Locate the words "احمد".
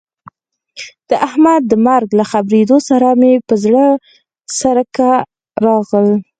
1.27-1.61